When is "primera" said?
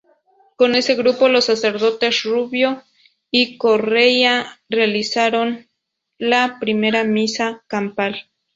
6.59-7.03